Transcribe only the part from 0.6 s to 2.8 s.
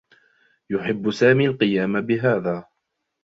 يحبّ سامي القيام بهذا.